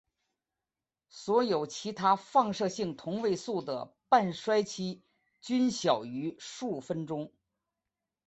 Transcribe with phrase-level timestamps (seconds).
[1.09, 5.03] 所有其他放射性同位素的半衰期
[5.41, 7.31] 均小于数分钟。